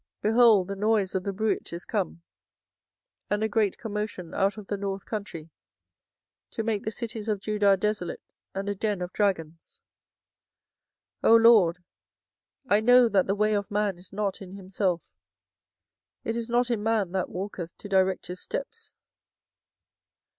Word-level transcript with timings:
24:010:022 0.23 0.33
Behold, 0.33 0.67
the 0.67 0.75
noise 0.75 1.13
of 1.13 1.23
the 1.25 1.31
bruit 1.31 1.71
is 1.71 1.85
come, 1.85 2.23
and 3.29 3.43
a 3.43 3.47
great 3.47 3.77
commotion 3.77 4.33
out 4.33 4.57
of 4.57 4.65
the 4.65 4.75
north 4.75 5.05
country, 5.05 5.51
to 6.49 6.63
make 6.63 6.81
the 6.83 6.89
cities 6.89 7.29
of 7.29 7.39
Judah 7.39 7.77
desolate, 7.77 8.23
and 8.55 8.67
a 8.67 8.73
den 8.73 9.03
of 9.03 9.13
dragons. 9.13 9.79
24:010:023 11.23 11.29
O 11.29 11.35
LORD, 11.35 11.83
I 12.65 12.79
know 12.79 13.07
that 13.09 13.27
the 13.27 13.35
way 13.35 13.53
of 13.55 13.69
man 13.69 13.99
is 13.99 14.11
not 14.11 14.41
in 14.41 14.53
himself: 14.53 15.11
it 16.23 16.35
is 16.35 16.49
not 16.49 16.71
in 16.71 16.81
man 16.81 17.11
that 17.11 17.29
walketh 17.29 17.77
to 17.77 17.87
direct 17.87 18.25
his 18.25 18.39
steps. 18.41 18.93